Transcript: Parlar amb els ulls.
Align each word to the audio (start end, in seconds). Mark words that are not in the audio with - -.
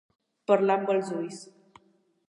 Parlar 0.51 0.77
amb 0.81 0.89
els 0.95 1.13
ulls. 1.19 1.47